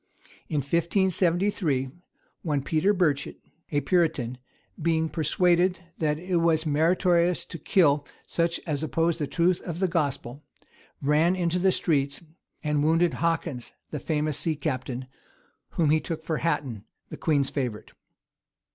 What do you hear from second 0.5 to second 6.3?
1573, one Peter Burchet, a Puritan, being persuaded that